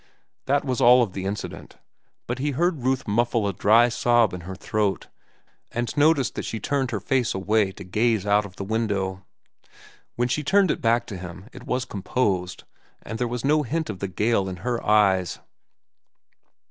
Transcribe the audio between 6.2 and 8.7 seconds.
that she turned her face away to gaze out of the